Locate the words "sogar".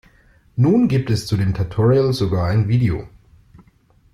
2.11-2.47